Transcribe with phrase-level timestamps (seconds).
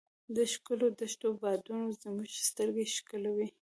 [0.35, 3.47] د ښکلو دښتو بادونو زموږ سترګې ښکلولې.